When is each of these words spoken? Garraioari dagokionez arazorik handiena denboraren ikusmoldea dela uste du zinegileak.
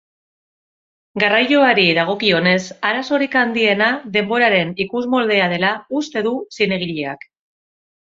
Garraioari 1.23 1.83
dagokionez 1.97 2.57
arazorik 2.91 3.39
handiena 3.43 3.93
denboraren 4.19 4.75
ikusmoldea 4.89 5.53
dela 5.57 5.73
uste 6.03 6.29
du 6.31 6.37
zinegileak. 6.61 7.33